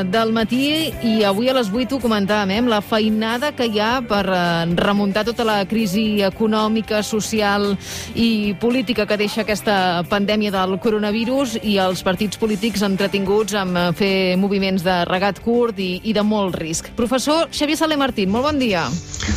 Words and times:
les 0.00 0.06
11 0.06 0.10
del 0.10 0.32
matí 0.32 0.92
i 1.02 1.24
avui 1.24 1.48
a 1.48 1.54
les 1.54 1.68
8 1.68 1.94
ho 1.94 2.00
comentàvem, 2.00 2.66
eh, 2.66 2.68
la 2.68 2.80
feinada 2.80 3.52
que 3.52 3.66
hi 3.66 3.80
ha 3.80 4.00
per 4.02 4.26
eh, 4.26 4.74
remuntar 4.76 5.24
tota 5.24 5.44
la 5.44 5.64
crisi 5.66 6.22
econòmica, 6.22 7.02
social 7.02 7.76
i 8.14 8.54
política 8.60 9.06
que 9.06 9.16
deixa 9.16 9.42
aquesta 9.42 10.02
pandèmia 10.08 10.50
del 10.50 10.78
coronavirus 10.78 11.58
i 11.62 11.78
els 11.78 12.02
partits 12.02 12.38
polítics 12.38 12.82
entretinguts 12.82 13.54
amb 13.54 13.76
eh, 13.76 13.92
fer 13.92 14.36
moviments 14.36 14.82
de 14.82 15.04
regat 15.04 15.40
curt 15.40 15.78
i, 15.78 16.00
i 16.04 16.12
de 16.12 16.22
molt 16.22 16.56
risc. 16.56 16.90
Professor 16.96 17.48
Xavier 17.50 17.76
Saler 17.76 17.98
Martín, 17.98 18.30
molt 18.30 18.44
bon 18.44 18.58
dia. 18.58 18.86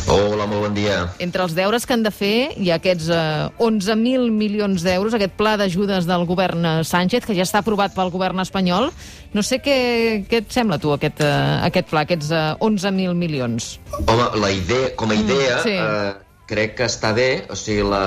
Hola, 0.08 0.46
molt 0.46 0.68
bon 0.68 0.74
dia. 0.74 1.08
Entre 1.18 1.42
els 1.42 1.54
deures 1.54 1.84
que 1.84 1.94
han 1.94 2.04
de 2.04 2.12
fer 2.12 2.54
hi 2.56 2.70
ha 2.70 2.78
aquests 2.80 3.10
eh, 3.12 3.50
11.000 3.58 4.30
milions 4.32 4.84
d'euros, 4.84 5.14
aquest 5.14 5.36
pla 5.36 5.56
d'ajudes 5.60 6.08
del 6.08 6.24
govern 6.28 6.84
Sánchez, 6.84 7.26
que 7.26 7.36
ja 7.36 7.44
està 7.44 7.60
aprovat 7.60 7.94
pel 7.94 8.12
govern 8.12 8.40
espanyol. 8.40 8.90
No 9.34 9.42
sé 9.42 9.58
què, 9.58 10.24
què 10.30 10.44
et 10.44 10.53
sembla, 10.54 10.78
tu, 10.82 10.92
aquest, 10.94 11.20
uh, 11.24 11.60
aquest 11.66 11.90
pla, 11.90 12.04
aquests 12.06 12.30
uh, 12.34 12.42
11.000 12.64 13.14
milions? 13.18 13.74
Home, 14.04 14.28
la 14.40 14.50
idea, 14.54 14.92
com 14.98 15.10
a 15.10 15.18
idea, 15.18 15.58
Mm, 15.58 15.62
sí. 15.66 15.76
eh, 15.76 16.12
crec 16.50 16.76
que 16.78 16.86
està 16.90 17.12
bé. 17.16 17.28
O 17.50 17.56
sigui, 17.58 17.82
la, 17.90 18.04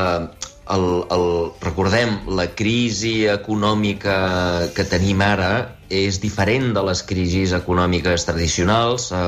el, 0.75 0.85
el, 1.15 1.25
recordem, 1.63 2.17
la 2.37 2.47
crisi 2.55 3.25
econòmica 3.31 4.17
que 4.75 4.83
tenim 4.87 5.21
ara 5.25 5.51
és 5.89 6.19
diferent 6.19 6.73
de 6.75 6.83
les 6.83 7.01
crisis 7.07 7.53
econòmiques 7.55 8.25
tradicionals. 8.27 9.09
Eh, 9.11 9.19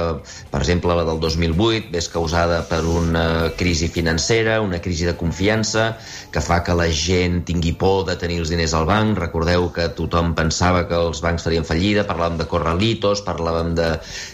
per 0.51 0.61
exemple, 0.61 0.95
la 0.95 1.05
del 1.07 1.19
2008 1.23 1.95
és 1.95 2.09
causada 2.11 2.61
per 2.67 2.81
una 2.83 3.51
crisi 3.57 3.87
financera, 3.87 4.59
una 4.61 4.81
crisi 4.83 5.07
de 5.07 5.15
confiança, 5.15 5.97
que 6.31 6.41
fa 6.43 6.61
que 6.63 6.75
la 6.75 6.89
gent 6.91 7.43
tingui 7.47 7.73
por 7.79 8.05
de 8.07 8.17
tenir 8.19 8.39
els 8.43 8.51
diners 8.51 8.73
al 8.73 8.87
banc. 8.89 9.17
Recordeu 9.17 9.69
que 9.75 9.89
tothom 9.95 10.33
pensava 10.35 10.85
que 10.89 10.99
els 10.99 11.23
bancs 11.23 11.47
farien 11.47 11.67
fallida, 11.67 12.07
parlàvem 12.07 12.37
de 12.41 12.49
corralitos, 12.51 13.23
parlàvem 13.25 13.73
de, 13.79 13.89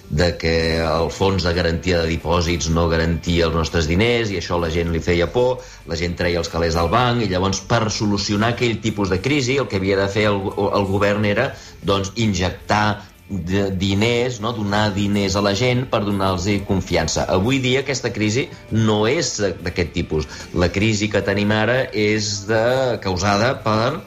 de 0.09 0.31
que 0.37 0.55
el 0.81 1.09
fons 1.13 1.45
de 1.45 1.53
garantia 1.53 2.01
de 2.01 2.09
dipòsits 2.09 2.69
no 2.73 2.87
garantia 2.89 3.47
els 3.47 3.55
nostres 3.55 3.87
diners 3.89 4.31
i 4.33 4.39
això 4.41 4.59
la 4.61 4.71
gent 4.73 4.91
li 4.93 5.01
feia 5.03 5.27
por, 5.31 5.61
la 5.89 5.97
gent 5.99 6.15
treia 6.17 6.41
els 6.41 6.49
calés 6.51 6.77
al 6.79 6.89
banc 6.89 7.23
i 7.23 7.29
llavors 7.29 7.61
per 7.69 7.89
solucionar 7.93 8.53
aquell 8.53 8.79
tipus 8.81 9.13
de 9.13 9.21
crisi 9.21 9.57
el 9.61 9.69
que 9.69 9.79
havia 9.81 9.97
de 9.99 10.09
fer 10.11 10.27
el, 10.31 10.41
el 10.65 10.89
govern 10.89 11.25
era 11.29 11.51
doncs, 11.85 12.11
injectar 12.15 13.03
de 13.29 13.71
diners, 13.71 14.39
no? 14.39 14.51
donar 14.53 14.93
diners 14.93 15.35
a 15.35 15.41
la 15.41 15.55
gent 15.57 15.85
per 15.89 16.03
donar-los 16.05 16.45
confiança. 16.67 17.25
Avui 17.25 17.59
dia 17.59 17.81
aquesta 17.81 18.11
crisi 18.13 18.47
no 18.71 19.05
és 19.09 19.35
d'aquest 19.41 19.95
tipus. 19.95 20.27
La 20.53 20.69
crisi 20.69 21.09
que 21.09 21.23
tenim 21.25 21.51
ara 21.51 21.85
és 21.89 22.45
de, 22.49 22.65
causada 23.01 23.55
per 23.65 24.03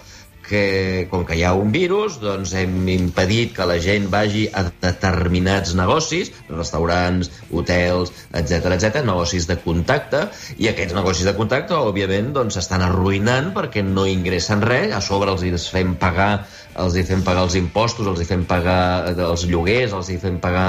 que, 0.48 1.06
com 1.10 1.24
que 1.28 1.36
hi 1.38 1.44
ha 1.46 1.52
un 1.56 1.72
virus, 1.74 2.18
doncs 2.22 2.54
hem 2.58 2.88
impedit 2.92 3.54
que 3.56 3.66
la 3.68 3.78
gent 3.82 4.08
vagi 4.12 4.46
a 4.48 4.64
determinats 4.68 5.74
negocis, 5.78 6.32
restaurants, 6.48 7.30
hotels, 7.52 8.12
etc 8.32 8.72
etc, 8.78 9.02
negocis 9.06 9.48
de 9.50 9.58
contacte, 9.62 10.24
i 10.58 10.70
aquests 10.72 10.96
negocis 10.96 11.28
de 11.28 11.36
contacte, 11.36 11.76
òbviament, 11.76 12.32
doncs 12.36 12.58
s'estan 12.58 12.84
arruïnant 12.86 13.52
perquè 13.56 13.84
no 13.84 14.06
ingressen 14.08 14.64
res, 14.64 14.94
a 14.96 15.02
sobre 15.04 15.34
els 15.34 15.44
hi 15.44 15.52
fem 15.58 15.94
pagar 16.00 16.32
els 16.78 16.94
hi 16.94 17.02
fem 17.02 17.24
pagar 17.26 17.42
els 17.48 17.56
impostos, 17.58 18.06
els 18.06 18.20
hi 18.22 18.26
fem 18.28 18.44
pagar 18.46 19.10
els 19.10 19.44
lloguers, 19.50 19.94
els 19.98 20.12
hi 20.12 20.19
fem 20.22 20.38
pagar, 20.42 20.69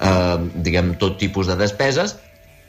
eh, 0.00 0.36
diguem, 0.64 0.94
tot 1.00 1.18
tipus 1.20 1.50
de 1.50 1.56
despeses, 1.60 2.16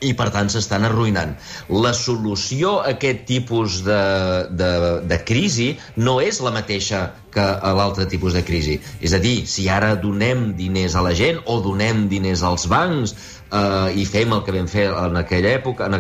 i 0.02 0.14
per 0.18 0.30
tant 0.34 0.50
s'estan 0.50 0.86
arruïnant. 0.88 1.36
La 1.84 1.94
solució 1.98 2.80
a 2.82 2.94
aquest 2.96 3.26
tipus 3.30 3.82
de, 3.86 4.02
de, 4.50 4.72
de 5.08 5.20
crisi 5.28 5.72
no 5.98 6.20
és 6.24 6.42
la 6.44 6.54
mateixa 6.56 7.04
que 7.32 7.44
a 7.44 7.74
l'altre 7.78 8.08
tipus 8.12 8.36
de 8.36 8.42
crisi. 8.44 8.80
És 9.00 9.14
a 9.16 9.22
dir, 9.24 9.46
si 9.48 9.70
ara 9.72 9.94
donem 10.00 10.52
diners 10.58 10.98
a 10.98 11.06
la 11.06 11.14
gent 11.18 11.40
o 11.46 11.62
donem 11.64 12.08
diners 12.12 12.44
als 12.44 12.66
bancs 12.72 13.14
eh, 13.14 13.94
i 13.96 14.06
fem 14.10 14.34
el 14.36 14.44
que 14.46 14.56
vam 14.56 14.68
fer 14.72 14.90
en 14.90 15.20
aquella 15.22 15.54
època, 15.60 15.88
en 15.88 15.98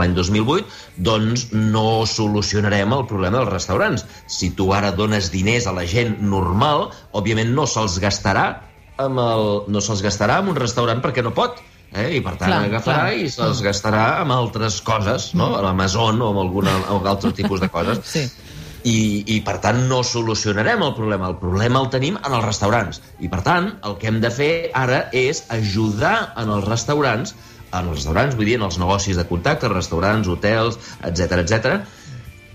l'any 0.00 0.16
2008, 0.16 0.78
doncs 1.10 1.48
no 1.52 2.06
solucionarem 2.08 2.94
el 2.96 3.06
problema 3.10 3.42
dels 3.42 3.52
restaurants. 3.52 4.06
Si 4.30 4.52
tu 4.56 4.70
ara 4.72 4.94
dones 4.96 5.32
diners 5.34 5.66
a 5.66 5.76
la 5.76 5.84
gent 5.88 6.20
normal, 6.22 6.90
òbviament 7.12 7.52
no 7.56 7.66
se'ls 7.68 7.98
gastarà 8.02 8.46
amb 9.02 9.18
el, 9.18 9.46
no 9.72 9.80
se'ls 9.82 10.02
gastarà 10.04 10.40
en 10.42 10.52
un 10.52 10.58
restaurant 10.58 11.00
perquè 11.04 11.24
no 11.24 11.34
pot 11.36 11.60
eh? 11.92 12.08
i 12.16 12.22
per 12.24 12.36
tant 12.40 12.50
Clar, 12.50 12.62
agafarà 12.70 13.04
clar. 13.08 13.20
i 13.20 13.28
se'ls 13.32 13.62
gastarà 13.64 14.06
amb 14.22 14.34
altres 14.34 14.80
coses, 14.84 15.32
no? 15.38 15.52
a 15.58 15.62
l'Amazon 15.64 16.20
o 16.22 16.32
amb 16.32 16.42
algun 16.44 16.70
amb 16.72 17.06
altre 17.06 17.32
tipus 17.36 17.62
de 17.62 17.70
coses. 17.72 18.02
Sí. 18.08 18.26
I, 18.82 19.22
I, 19.30 19.38
per 19.46 19.60
tant, 19.62 19.84
no 19.86 20.00
solucionarem 20.02 20.80
el 20.82 20.94
problema. 20.96 21.28
El 21.30 21.36
problema 21.38 21.78
el 21.84 21.88
tenim 21.92 22.16
en 22.18 22.32
els 22.34 22.42
restaurants. 22.42 22.98
I, 23.22 23.28
per 23.30 23.44
tant, 23.46 23.68
el 23.86 23.94
que 24.00 24.08
hem 24.10 24.18
de 24.24 24.30
fer 24.34 24.52
ara 24.74 25.04
és 25.14 25.44
ajudar 25.54 26.32
en 26.42 26.50
els 26.50 26.66
restaurants, 26.66 27.36
en 27.70 27.92
els 27.92 28.00
restaurants, 28.00 28.34
vull 28.34 28.50
dir, 28.50 28.56
en 28.58 28.66
els 28.66 28.80
negocis 28.82 29.20
de 29.20 29.26
contacte, 29.28 29.70
restaurants, 29.70 30.26
hotels, 30.34 30.80
etc 31.06 31.44
etc, 31.44 31.76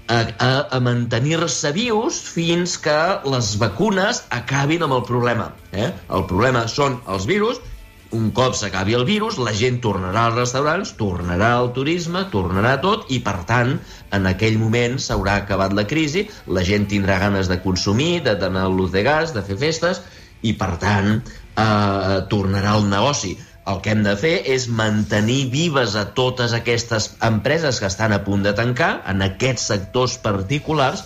a, 0.07 0.19
a, 0.19 0.51
a 0.75 0.81
mantenir-se 0.83 1.71
vius 1.75 2.19
fins 2.35 2.75
que 2.83 2.97
les 3.31 3.53
vacunes 3.61 4.25
acabin 4.35 4.83
amb 4.83 4.99
el 4.99 5.07
problema. 5.07 5.49
Eh? 5.71 5.89
El 6.11 6.27
problema 6.27 6.67
són 6.71 6.99
els 7.07 7.27
virus 7.29 7.63
un 8.11 8.29
cop 8.31 8.55
s'acabi 8.55 8.95
el 8.97 9.05
virus, 9.07 9.37
la 9.41 9.53
gent 9.55 9.79
tornarà 9.83 10.27
als 10.27 10.37
restaurants, 10.37 10.93
tornarà 10.99 11.53
al 11.57 11.71
turisme, 11.75 12.23
tornarà 12.31 12.75
tot, 12.83 13.07
i 13.11 13.19
per 13.25 13.41
tant, 13.49 13.73
en 14.15 14.29
aquell 14.29 14.59
moment 14.61 14.97
s'haurà 15.01 15.39
acabat 15.41 15.75
la 15.75 15.87
crisi, 15.89 16.27
la 16.47 16.63
gent 16.67 16.87
tindrà 16.91 17.19
ganes 17.23 17.51
de 17.51 17.59
consumir, 17.63 18.21
de 18.23 18.37
tenir 18.39 18.67
luz 18.71 18.93
de 18.95 19.03
gas, 19.03 19.33
de 19.35 19.43
fer 19.43 19.57
festes, 19.59 20.01
i 20.41 20.53
per 20.53 20.77
tant, 20.81 21.19
eh, 21.19 22.17
tornarà 22.31 22.77
el 22.77 22.89
negoci. 22.89 23.35
El 23.67 23.81
que 23.83 23.91
hem 23.91 24.03
de 24.05 24.15
fer 24.15 24.35
és 24.47 24.69
mantenir 24.71 25.49
vives 25.51 25.97
a 25.99 26.05
totes 26.15 26.53
aquestes 26.55 27.09
empreses 27.27 27.81
que 27.81 27.89
estan 27.91 28.13
a 28.15 28.23
punt 28.23 28.45
de 28.45 28.53
tancar, 28.55 29.01
en 29.11 29.25
aquests 29.25 29.67
sectors 29.73 30.15
particulars, 30.23 31.03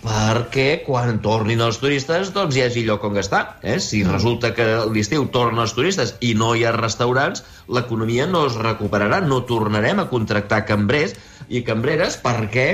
perquè 0.00 0.80
quan 0.86 1.18
tornin 1.24 1.60
els 1.64 1.78
turistes 1.80 2.30
doncs 2.32 2.56
hi 2.56 2.64
hagi 2.64 2.84
lloc 2.86 3.04
on 3.04 3.16
gastar. 3.18 3.42
Eh? 3.62 3.78
Si 3.84 4.02
resulta 4.06 4.52
que 4.56 4.66
l'estiu 4.92 5.26
tornen 5.32 5.62
els 5.64 5.74
turistes 5.76 6.14
i 6.24 6.32
no 6.38 6.54
hi 6.54 6.64
ha 6.64 6.72
restaurants, 6.76 7.44
l'economia 7.68 8.26
no 8.30 8.46
es 8.48 8.56
recuperarà, 8.56 9.20
no 9.20 9.42
tornarem 9.48 10.00
a 10.00 10.08
contractar 10.12 10.64
cambrers 10.68 11.16
i 11.48 11.62
cambreres 11.66 12.16
perquè, 12.22 12.68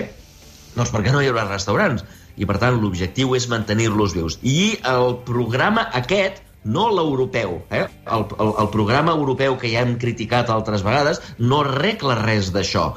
doncs 0.76 0.94
perquè 0.94 1.14
no 1.14 1.22
hi 1.22 1.30
haurà 1.32 1.48
restaurants. 1.50 2.06
I 2.36 2.44
per 2.44 2.58
tant 2.60 2.76
l'objectiu 2.78 3.32
és 3.34 3.48
mantenir-los 3.48 4.14
vius. 4.14 4.38
I 4.44 4.76
el 4.84 5.16
programa 5.26 5.86
aquest 5.96 6.42
no 6.66 6.88
l'europeu. 6.92 7.60
Eh? 7.70 7.86
El, 8.12 8.24
el, 8.38 8.54
el 8.62 8.70
programa 8.74 9.14
europeu 9.16 9.56
que 9.58 9.70
ja 9.72 9.84
hem 9.86 9.96
criticat 10.02 10.50
altres 10.52 10.84
vegades 10.86 11.22
no 11.38 11.62
arregla 11.64 12.18
res 12.22 12.50
d'això. 12.54 12.90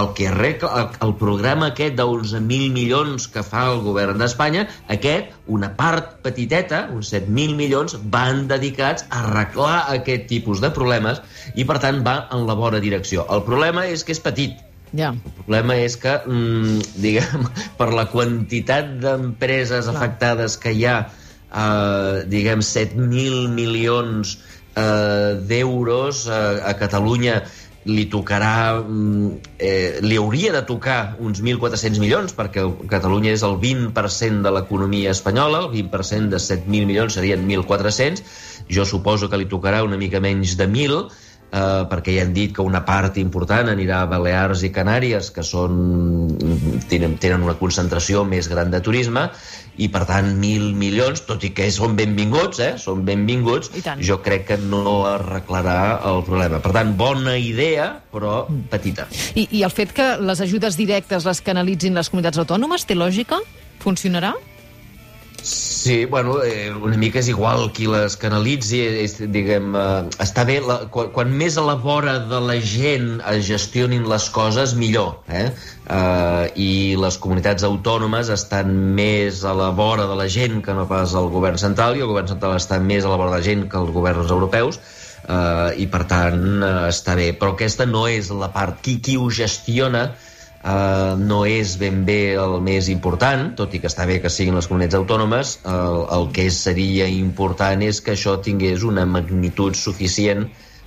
El 0.00 0.10
que 0.18 0.26
arregla, 0.28 0.70
el, 0.80 0.86
el 1.06 1.14
programa 1.20 1.68
aquest 1.70 1.94
d'11.000 1.98 2.72
milions 2.74 3.28
que 3.30 3.44
fa 3.46 3.68
el 3.70 3.80
govern 3.84 4.18
d'Espanya, 4.18 4.66
aquest, 4.90 5.32
una 5.46 5.70
part 5.78 6.16
petiteta, 6.26 6.84
uns 6.94 7.12
7.000 7.14 7.54
milions, 7.58 7.96
van 8.14 8.46
dedicats 8.50 9.06
a 9.10 9.22
arreglar 9.22 9.84
aquest 9.94 10.26
tipus 10.32 10.62
de 10.64 10.72
problemes 10.74 11.22
i, 11.54 11.66
per 11.68 11.78
tant, 11.84 12.02
va 12.06 12.24
en 12.34 12.46
la 12.48 12.58
bona 12.58 12.82
direcció. 12.82 13.28
El 13.30 13.44
problema 13.46 13.86
és 13.90 14.02
que 14.04 14.16
és 14.16 14.22
petit, 14.24 14.62
Ja. 14.94 15.08
el 15.10 15.32
problema 15.42 15.74
és 15.82 15.96
que, 15.98 16.12
mm, 16.22 16.82
diguem, 17.04 17.48
per 17.78 17.90
la 17.92 18.06
quantitat 18.10 18.96
d'empreses 19.02 19.88
afectades 19.90 20.56
que 20.62 20.70
hi 20.74 20.84
ha, 20.86 20.98
eh, 21.50 22.22
diguem, 22.30 22.62
7.000 22.62 23.48
milions 23.56 24.38
eh, 24.76 25.34
d'euros 25.50 26.26
eh, 26.26 26.60
a 26.62 26.74
Catalunya 26.78 27.42
li 27.84 28.06
tocarà, 28.08 28.80
mm, 28.80 29.28
eh, 29.58 29.98
li 30.02 30.16
hauria 30.16 30.52
de 30.52 30.62
tocar 30.62 31.16
uns 31.20 31.42
1.400 31.42 32.00
milions, 32.00 32.34
perquè 32.36 32.64
Catalunya 32.88 33.32
és 33.32 33.44
el 33.44 33.58
20% 33.60 34.42
de 34.42 34.50
l'economia 34.50 35.10
espanyola, 35.10 35.64
el 35.66 35.70
20% 35.72 36.30
de 36.32 36.40
7.000 36.40 36.86
milions 36.86 37.14
serien 37.14 37.46
1.400, 37.46 38.22
jo 38.68 38.84
suposo 38.84 39.28
que 39.28 39.36
li 39.36 39.46
tocarà 39.46 39.84
una 39.84 40.00
mica 40.00 40.20
menys 40.20 40.56
de 40.56 40.66
1.000, 40.66 41.10
eh, 41.52 41.84
perquè 41.90 42.16
ja 42.16 42.24
han 42.24 42.32
dit 42.32 42.54
que 42.54 42.64
una 42.64 42.84
part 42.86 43.18
important 43.20 43.68
anirà 43.68 44.00
a 44.02 44.08
Balears 44.10 44.64
i 44.64 44.72
Canàries, 44.72 45.30
que 45.30 45.44
són, 45.44 45.76
tenen, 46.88 47.18
tenen 47.20 47.44
una 47.44 47.58
concentració 47.60 48.24
més 48.24 48.48
gran 48.48 48.72
de 48.72 48.80
turisme, 48.80 49.28
i 49.76 49.88
per 49.92 50.04
tant 50.08 50.30
mil 50.38 50.70
milions, 50.78 51.24
tot 51.28 51.44
i 51.46 51.50
que 51.56 51.66
són 51.74 51.96
benvinguts, 51.98 52.60
eh, 52.62 52.72
són 52.80 53.04
benvinguts, 53.06 53.72
jo 54.04 54.20
crec 54.24 54.46
que 54.52 54.58
no 54.60 55.04
arreglarà 55.08 56.00
el 56.10 56.22
problema. 56.26 56.60
Per 56.64 56.72
tant, 56.76 56.94
bona 56.98 57.36
idea, 57.40 57.90
però 58.12 58.44
petita. 58.70 59.08
I, 59.34 59.48
I 59.50 59.64
el 59.66 59.74
fet 59.74 59.94
que 59.96 60.14
les 60.22 60.42
ajudes 60.44 60.78
directes 60.80 61.26
les 61.26 61.42
canalitzin 61.44 61.94
les 61.98 62.10
comunitats 62.12 62.40
autònomes 62.42 62.86
té 62.86 62.98
lògica? 62.98 63.40
Funcionarà? 63.82 64.34
Sí, 65.44 66.06
bueno, 66.06 66.42
eh, 66.42 66.72
una 66.72 66.96
mica 66.96 67.18
és 67.20 67.26
igual 67.28 67.66
qui 67.76 67.84
les 67.92 68.14
canalitzi, 68.16 68.78
és, 69.02 69.18
diguem, 69.28 69.74
eh, 69.76 70.06
està 70.24 70.40
bé, 70.48 70.54
la, 70.64 70.78
quan, 70.94 71.10
quan 71.12 71.34
més 71.36 71.58
a 71.60 71.64
la 71.66 71.74
vora 71.82 72.14
de 72.30 72.38
la 72.40 72.56
gent 72.64 73.18
es 73.28 73.44
gestionin 73.50 74.08
les 74.08 74.30
coses, 74.32 74.72
millor, 74.80 75.18
eh? 75.28 75.50
eh? 75.84 76.48
I 76.56 76.70
les 76.96 77.20
comunitats 77.20 77.68
autònomes 77.68 78.32
estan 78.32 78.72
més 78.96 79.44
a 79.44 79.52
la 79.52 79.68
vora 79.76 80.08
de 80.08 80.16
la 80.16 80.30
gent 80.32 80.62
que 80.64 80.72
no 80.72 80.88
pas 80.88 81.12
el 81.12 81.28
govern 81.36 81.60
central, 81.60 81.98
i 81.98 82.06
el 82.06 82.08
govern 82.14 82.32
central 82.32 82.56
està 82.56 82.80
més 82.80 83.04
a 83.04 83.12
la 83.12 83.20
vora 83.20 83.34
de 83.34 83.42
la 83.42 83.48
gent 83.52 83.68
que 83.68 83.82
els 83.84 83.92
governs 83.92 84.32
europeus, 84.32 84.80
eh, 85.28 85.74
i 85.76 85.90
per 85.92 86.06
tant 86.08 86.40
eh, 86.56 86.76
està 86.88 87.20
bé. 87.20 87.34
Però 87.36 87.52
aquesta 87.52 87.84
no 87.84 88.06
és 88.08 88.32
la 88.32 88.48
part, 88.56 88.80
qui, 88.80 88.96
qui 89.04 89.20
ho 89.20 89.28
gestiona, 89.28 90.08
Uh, 90.64 91.12
no 91.20 91.42
és 91.44 91.74
ben 91.76 92.06
bé 92.08 92.38
el 92.40 92.54
més 92.64 92.86
important, 92.88 93.50
tot 93.52 93.74
i 93.76 93.82
que 93.82 93.90
està 93.90 94.06
bé 94.08 94.14
que 94.24 94.30
siguin 94.32 94.56
les 94.56 94.64
comunitats 94.70 94.96
autònomes, 94.96 95.58
el, 95.68 95.98
el 96.16 96.30
que 96.32 96.46
seria 96.56 97.04
important 97.12 97.84
és 97.84 98.00
que 98.00 98.14
això 98.14 98.38
tingués 98.40 98.86
una 98.88 99.04
magnitud 99.04 99.76
suficient 99.76 100.46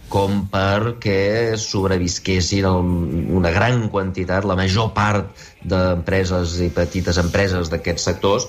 com 0.09 0.47
perquè 0.49 1.53
sobrevisquessin 1.61 2.65
el, 2.65 2.89
una 3.37 3.51
gran 3.53 3.85
quantitat, 3.93 4.47
la 4.49 4.57
major 4.57 4.89
part 4.97 5.45
d'empreses 5.61 6.57
i 6.65 6.71
petites 6.73 7.21
empreses 7.21 7.69
d'aquests 7.69 8.09
sectors, 8.09 8.47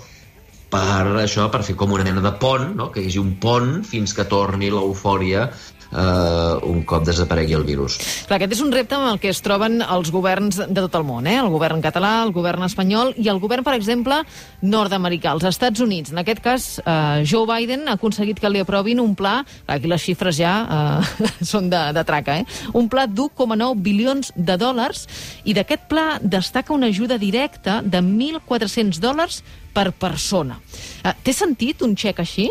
per 0.73 1.21
això, 1.21 1.51
per 1.53 1.63
fer 1.65 1.77
com 1.81 1.93
una 1.97 2.05
mena 2.05 2.25
de 2.25 2.33
pont, 2.41 2.73
no? 2.77 2.89
que 2.93 3.01
hi 3.01 3.09
hagi 3.09 3.21
un 3.21 3.35
pont 3.41 3.83
fins 3.89 4.13
que 4.17 4.27
torni 4.29 4.69
l'eufòria 4.73 5.51
eh, 5.93 6.69
un 6.69 6.83
cop 6.89 7.05
desaparegui 7.07 7.57
el 7.57 7.65
virus. 7.67 7.99
Clar, 8.29 8.39
aquest 8.39 8.57
és 8.57 8.63
un 8.65 8.73
repte 8.75 8.97
amb 8.97 9.11
el 9.13 9.21
que 9.23 9.31
es 9.33 9.41
troben 9.45 9.81
els 9.83 10.13
governs 10.15 10.61
de 10.61 10.81
tot 10.81 10.99
el 10.99 11.07
món, 11.09 11.27
eh? 11.31 11.39
el 11.41 11.51
govern 11.53 11.83
català, 11.85 12.19
el 12.27 12.33
govern 12.37 12.67
espanyol 12.67 13.15
i 13.17 13.29
el 13.33 13.41
govern, 13.43 13.65
per 13.67 13.77
exemple, 13.79 14.21
nord-americà, 14.63 15.33
els 15.37 15.47
Estats 15.49 15.83
Units. 15.85 16.13
En 16.15 16.23
aquest 16.23 16.43
cas, 16.45 16.69
eh, 16.83 17.25
Joe 17.29 17.47
Biden 17.49 17.89
ha 17.89 17.97
aconseguit 17.99 18.41
que 18.41 18.53
li 18.53 18.63
aprovin 18.65 19.01
un 19.01 19.15
pla, 19.19 19.41
aquí 19.67 19.91
les 19.91 20.05
xifres 20.05 20.39
ja 20.39 20.55
eh, 20.65 21.33
són 21.53 21.71
de, 21.73 21.83
de 21.97 22.05
traca, 22.09 22.39
eh? 22.43 22.47
un 22.79 22.91
pla 22.93 23.07
d'1,9 23.09 23.73
bilions 23.85 24.33
de 24.37 24.59
dòlars 24.61 25.07
i 25.45 25.55
d'aquest 25.57 25.89
pla 25.91 26.07
destaca 26.23 26.75
una 26.75 26.91
ajuda 26.93 27.19
directa 27.19 27.81
de 27.83 28.03
1.400 28.03 29.01
dòlars 29.03 29.43
per 29.75 29.91
persona. 29.93 30.59
Eh, 31.05 31.15
té 31.25 31.35
sentit 31.37 31.85
un 31.87 31.95
xec 31.99 32.21
així? 32.25 32.49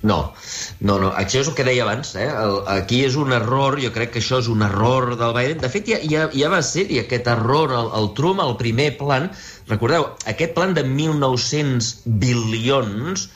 No, 0.00 0.32
no, 0.80 0.98
no. 1.02 1.08
Això 1.18 1.40
és 1.42 1.48
el 1.50 1.56
que 1.58 1.64
deia 1.66 1.82
abans. 1.82 2.12
Eh? 2.14 2.26
El, 2.28 2.60
aquí 2.70 3.00
és 3.06 3.16
un 3.18 3.32
error, 3.34 3.78
jo 3.82 3.90
crec 3.94 4.12
que 4.14 4.22
això 4.22 4.38
és 4.42 4.50
un 4.52 4.62
error 4.62 5.16
del 5.18 5.34
Biden. 5.34 5.58
De 5.62 5.70
fet, 5.72 5.88
ja, 5.90 5.98
ja, 6.06 6.28
ja 6.34 6.50
va 6.52 6.60
ser-hi 6.62 7.00
aquest 7.02 7.26
error, 7.32 7.74
el, 7.74 7.90
el 7.98 8.12
Trump, 8.18 8.42
el 8.44 8.54
primer 8.60 8.92
plan. 9.00 9.30
Recordeu, 9.70 10.06
aquest 10.30 10.54
plan 10.54 10.76
de 10.76 10.84
1.900 10.86 11.90
bilions, 12.22 13.26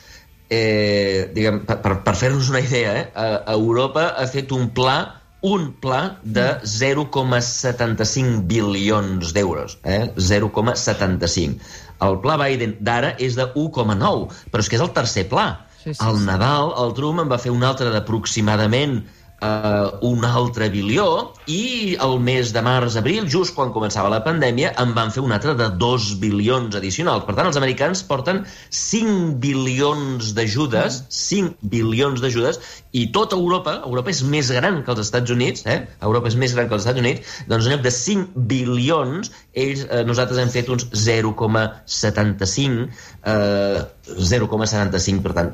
eh, 0.47 1.27
diguem, 1.35 1.65
per, 1.67 1.97
per 2.05 2.15
fer-nos 2.19 2.53
una 2.53 2.63
idea, 2.63 2.95
eh? 3.01 3.03
a, 3.11 3.27
a 3.43 3.57
Europa 3.59 4.13
ha 4.15 4.29
fet 4.31 4.55
un 4.55 4.71
pla 4.77 4.97
un 5.43 5.73
pla 5.83 6.21
de 6.23 6.45
0,75 6.63 8.45
bilions 8.47 9.33
d'euros. 9.35 9.75
Eh? 9.83 10.13
0,75. 10.15 11.59
El 12.07 12.15
pla 12.23 12.37
Biden 12.39 12.77
d'ara 12.79 13.11
és 13.19 13.35
de 13.35 13.49
1,9, 13.51 14.29
però 14.51 14.63
és 14.63 14.71
que 14.71 14.79
és 14.79 14.83
el 14.85 14.93
tercer 14.95 15.27
pla. 15.27 15.47
Sí, 15.83 15.91
sí, 15.93 15.99
al 15.99 16.23
Nadal, 16.25 16.71
el 16.79 16.93
Trump 16.95 17.19
en 17.19 17.31
va 17.31 17.41
fer 17.41 17.51
un 17.51 17.63
altre 17.67 17.91
d'aproximadament 17.91 19.01
eh, 19.43 19.91
un 20.01 20.23
altre 20.25 20.69
bilió 20.71 21.05
i 21.51 21.95
el 22.03 22.15
mes 22.23 22.53
de 22.55 22.63
març-abril, 22.65 23.27
just 23.29 23.55
quan 23.57 23.73
començava 23.75 24.11
la 24.13 24.21
pandèmia, 24.25 24.73
en 24.81 24.93
van 24.97 25.11
fer 25.13 25.23
un 25.25 25.33
altre 25.35 25.55
de 25.59 25.69
2 25.81 26.09
bilions 26.23 26.77
addicionals. 26.79 27.25
Per 27.27 27.35
tant, 27.37 27.49
els 27.49 27.59
americans 27.59 28.03
porten 28.07 28.43
5 28.79 29.35
bilions 29.43 30.33
d'ajudes, 30.37 31.03
5 31.19 31.67
bilions 31.73 32.23
d'ajudes, 32.23 32.61
i 32.93 33.07
tota 33.15 33.39
Europa, 33.39 33.79
Europa 33.83 34.13
és 34.13 34.23
més 34.35 34.51
gran 34.53 34.81
que 34.85 34.93
els 34.95 35.03
Estats 35.03 35.33
Units, 35.33 35.65
eh? 35.67 35.81
Europa 36.01 36.31
és 36.31 36.39
més 36.39 36.55
gran 36.55 36.69
que 36.69 36.77
els 36.77 36.85
Estats 36.85 37.03
Units, 37.03 37.39
doncs 37.49 37.67
en 37.67 37.75
lloc 37.75 37.85
de 37.85 37.93
5 37.97 38.47
bilions, 38.53 39.33
ells, 39.53 39.85
eh, 39.85 40.03
nosaltres 40.05 40.39
hem 40.41 40.49
fet 40.53 40.69
uns 40.73 40.87
0,75 40.89 42.87
eh, 43.23 43.81
0,75 44.03 45.21
per 45.23 45.33
tant, 45.37 45.51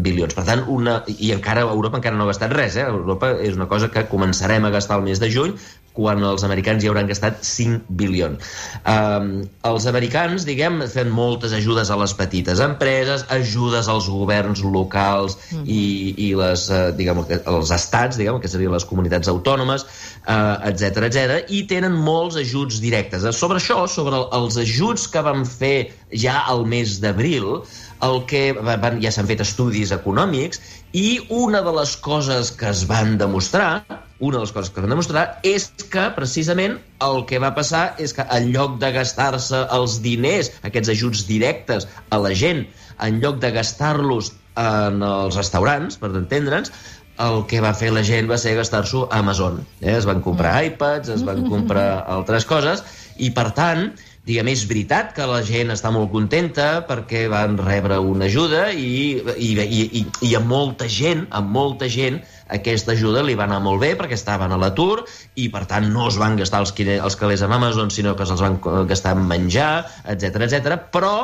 bilions. 0.00 0.34
Per 0.36 0.44
tant, 0.46 0.62
una, 0.72 1.00
i 1.10 1.32
encara 1.34 1.66
Europa 1.66 1.98
encara 2.00 2.16
no 2.16 2.24
ha 2.24 2.30
gastat 2.30 2.54
res. 2.56 2.78
Eh? 2.80 2.86
Europa 2.86 3.32
és 3.42 3.58
una 3.58 3.68
cosa 3.70 3.90
que 3.92 4.06
començarem 4.08 4.64
a 4.64 4.72
gastar 4.72 5.00
el 5.00 5.06
mes 5.08 5.20
de 5.20 5.30
juny, 5.32 5.56
quan 5.96 6.22
els 6.24 6.44
americans 6.46 6.84
hi 6.84 6.90
hauran 6.90 7.08
gastat 7.10 7.40
5 7.46 7.90
bilions. 8.00 8.50
Um, 8.88 9.30
els 9.66 9.86
americans, 9.90 10.46
diguem, 10.48 10.80
fan 10.92 11.10
moltes 11.14 11.54
ajudes 11.56 11.90
a 11.90 11.98
les 12.00 12.14
petites 12.16 12.62
empreses, 12.64 13.24
ajudes 13.34 13.90
als 13.90 14.08
governs 14.10 14.62
locals 14.64 15.36
mm. 15.50 15.64
i, 15.66 15.82
i 16.26 16.30
les, 16.38 16.68
uh, 16.70 16.88
diguem, 16.96 17.24
els 17.40 17.74
estats, 17.74 18.20
diguem, 18.20 18.40
que 18.40 18.50
serien 18.50 18.74
les 18.74 18.86
comunitats 18.86 19.30
autònomes, 19.32 19.86
etc 20.26 21.00
uh, 21.00 21.08
etc 21.08 21.50
i 21.50 21.64
tenen 21.70 21.96
molts 21.96 22.38
ajuts 22.40 22.80
directes. 22.82 23.26
Sobre 23.36 23.60
això, 23.60 23.82
sobre 23.90 24.22
els 24.36 24.58
ajuts 24.60 25.08
que 25.10 25.24
van 25.26 25.46
fer 25.48 25.90
ja 26.12 26.40
al 26.50 26.66
mes 26.68 26.98
d'abril, 27.02 27.62
el 28.06 28.22
que 28.30 28.50
van, 28.56 29.00
ja 29.02 29.12
s'han 29.12 29.28
fet 29.28 29.42
estudis 29.44 29.92
econòmics 29.96 30.62
i 30.96 31.20
una 31.28 31.60
de 31.66 31.74
les 31.76 31.96
coses 32.00 32.52
que 32.56 32.70
es 32.70 32.86
van 32.88 33.18
demostrar 33.20 33.82
una 34.20 34.36
de 34.36 34.44
les 34.44 34.52
coses 34.52 34.70
que 34.70 34.84
van 34.84 34.92
demostrar 34.92 35.24
és 35.48 35.70
que, 35.92 36.04
precisament, 36.16 36.76
el 37.04 37.24
que 37.28 37.40
va 37.42 37.54
passar 37.56 37.96
és 37.98 38.14
que 38.16 38.26
en 38.36 38.52
lloc 38.54 38.78
de 38.82 38.92
gastar-se 38.94 39.64
els 39.76 39.98
diners, 40.04 40.52
aquests 40.68 40.92
ajuts 40.94 41.24
directes 41.28 41.88
a 42.12 42.20
la 42.20 42.34
gent, 42.36 42.66
en 43.00 43.20
lloc 43.24 43.40
de 43.40 43.50
gastar-los 43.56 44.34
en 44.60 45.02
els 45.06 45.36
restaurants, 45.40 45.96
per 45.96 46.12
entendre'ns, 46.12 46.72
el 47.20 47.42
que 47.48 47.60
va 47.60 47.72
fer 47.76 47.90
la 47.92 48.04
gent 48.06 48.28
va 48.30 48.38
ser 48.40 48.54
gastar-s'ho 48.56 49.06
a 49.08 49.20
Amazon. 49.20 49.60
Eh? 49.80 49.96
Es 49.96 50.06
van 50.08 50.22
comprar 50.24 50.54
mm. 50.54 50.70
iPads, 50.72 51.12
es 51.16 51.24
van 51.26 51.44
comprar 51.48 51.88
altres 52.16 52.46
coses, 52.48 52.84
i 53.20 53.30
per 53.36 53.50
tant, 53.56 53.90
diguem, 54.28 54.50
és 54.52 54.64
veritat 54.68 55.12
que 55.16 55.26
la 55.28 55.40
gent 55.46 55.72
està 55.74 55.92
molt 55.92 56.10
contenta 56.12 56.68
perquè 56.88 57.26
van 57.32 57.58
rebre 57.60 57.98
una 58.00 58.28
ajuda 58.28 58.68
i, 58.72 59.20
i, 59.36 59.50
i, 59.56 59.82
i, 60.00 60.04
i 60.28 60.34
a 60.36 60.42
molta 60.44 60.88
gent, 60.88 61.26
a 61.30 61.42
molta 61.44 61.88
gent, 61.92 62.20
aquesta 62.56 62.94
ajuda 62.96 63.22
li 63.26 63.36
va 63.38 63.46
anar 63.48 63.60
molt 63.64 63.82
bé 63.82 63.92
perquè 63.98 64.18
estaven 64.18 64.52
a 64.52 64.58
l'atur 64.60 65.04
i 65.40 65.48
per 65.52 65.64
tant 65.70 65.86
no 65.92 66.08
es 66.10 66.18
van 66.20 66.36
gastar 66.40 66.62
els, 66.64 66.74
els 66.78 67.18
calés 67.20 67.44
amb 67.46 67.56
Amazon 67.58 67.92
sinó 67.94 68.16
que 68.18 68.26
se'ls 68.26 68.42
van 68.42 68.58
gastar 68.90 69.16
en 69.16 69.24
menjar, 69.30 69.86
etc 70.04 70.44
etc. 70.46 70.76
però 70.92 71.14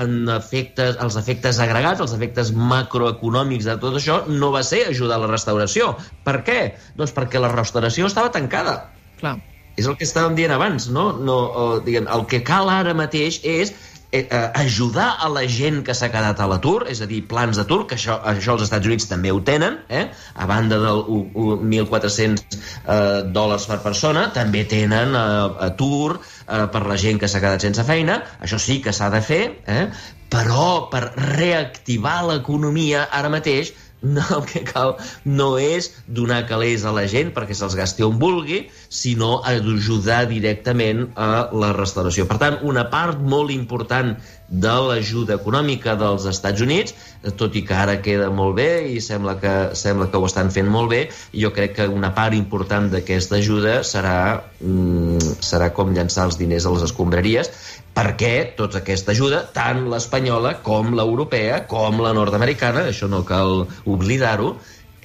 en 0.00 0.30
efectes, 0.32 0.96
els 1.02 1.16
efectes 1.20 1.58
agregats, 1.60 2.00
els 2.00 2.14
efectes 2.16 2.52
macroeconòmics 2.56 3.66
de 3.68 3.76
tot 3.82 3.98
això, 3.98 4.22
no 4.28 4.52
va 4.54 4.62
ser 4.64 4.84
ajudar 4.88 5.18
a 5.18 5.24
la 5.24 5.30
restauració. 5.32 5.92
Per 6.24 6.40
què? 6.46 6.60
Doncs 6.96 7.12
perquè 7.16 7.42
la 7.42 7.50
restauració 7.52 8.08
estava 8.08 8.32
tancada. 8.32 8.76
Clar. 9.20 9.36
És 9.80 9.86
el 9.88 9.96
que 9.96 10.06
estàvem 10.06 10.34
dient 10.36 10.52
abans, 10.52 10.88
no? 10.92 11.10
no 11.16 11.36
o, 11.36 11.66
diguem, 11.84 12.08
el 12.12 12.24
que 12.30 12.42
cal 12.46 12.68
ara 12.72 12.94
mateix 12.96 13.40
és 13.46 13.72
eh, 14.12 14.26
eh, 14.30 14.50
ajudar 14.54 15.16
a 15.20 15.28
la 15.28 15.46
gent 15.46 15.82
que 15.86 15.94
s'ha 15.94 16.10
quedat 16.12 16.40
a 16.40 16.48
l'atur, 16.50 16.84
és 16.90 17.00
a 17.00 17.08
dir, 17.10 17.22
plans 17.30 17.58
d'atur, 17.60 17.84
que 17.86 17.96
això, 17.98 18.18
això 18.32 18.56
els 18.56 18.64
Estats 18.66 18.86
Units 18.90 19.08
també 19.10 19.32
ho 19.32 19.40
tenen, 19.46 19.78
eh? 19.88 20.08
a 20.34 20.46
banda 20.50 20.80
del 20.82 21.02
1.400 21.06 22.44
eh, 22.50 23.22
dòlars 23.34 23.66
per 23.70 23.80
persona, 23.84 24.28
també 24.34 24.64
tenen 24.70 25.14
eh, 25.14 25.26
atur 25.70 26.18
eh, 26.18 26.66
per 26.72 26.86
la 26.86 26.98
gent 27.00 27.20
que 27.22 27.30
s'ha 27.30 27.42
quedat 27.42 27.66
sense 27.66 27.84
feina, 27.86 28.20
això 28.40 28.58
sí 28.58 28.80
que 28.82 28.94
s'ha 28.96 29.10
de 29.14 29.22
fer, 29.22 29.44
eh? 29.66 29.84
però 30.30 30.90
per 30.90 31.10
reactivar 31.16 32.20
l'economia 32.28 33.08
ara 33.10 33.30
mateix 33.32 33.72
no, 34.16 34.24
el 34.38 34.44
que 34.48 34.62
cal 34.64 34.94
no 35.28 35.52
és 35.60 35.90
donar 36.08 36.46
calés 36.48 36.86
a 36.88 36.92
la 36.96 37.06
gent 37.10 37.34
perquè 37.36 37.56
se'ls 37.56 37.76
gasti 37.76 38.04
on 38.06 38.18
vulgui, 38.20 38.62
sinó 38.88 39.40
ajudar 39.44 40.24
directament 40.30 41.10
a 41.16 41.48
la 41.52 41.72
restauració. 41.76 42.26
Per 42.30 42.38
tant, 42.40 42.60
una 42.64 42.88
part 42.92 43.20
molt 43.20 43.52
important 43.52 44.16
de 44.50 44.72
l'ajuda 44.88 45.36
econòmica 45.38 45.94
dels 45.94 46.24
Estats 46.26 46.62
Units, 46.64 46.94
tot 47.38 47.54
i 47.54 47.62
que 47.66 47.76
ara 47.76 48.00
queda 48.02 48.30
molt 48.34 48.56
bé 48.58 48.70
i 48.90 48.98
sembla 49.04 49.36
que, 49.38 49.52
sembla 49.78 50.08
que 50.10 50.18
ho 50.18 50.26
estan 50.26 50.50
fent 50.50 50.66
molt 50.66 50.90
bé, 50.90 51.02
jo 51.44 51.52
crec 51.54 51.76
que 51.76 51.86
una 51.86 52.10
part 52.16 52.34
important 52.34 52.88
d'aquesta 52.90 53.38
ajuda 53.38 53.80
serà, 53.86 54.42
mm, 54.58 55.38
serà 55.38 55.70
com 55.76 55.94
llançar 55.94 56.26
els 56.26 56.40
diners 56.40 56.66
a 56.66 56.74
les 56.74 56.88
escombraries 56.88 57.52
perquè 57.96 58.34
tota 58.58 58.80
aquesta 58.80 59.14
ajuda, 59.16 59.42
tant 59.54 59.86
l'espanyola 59.90 60.56
com 60.66 60.94
l'europea, 60.96 61.64
com 61.70 62.00
la 62.04 62.14
nord-americana, 62.16 62.86
això 62.92 63.10
no 63.10 63.24
cal 63.28 63.66
oblidar-ho, 63.84 64.54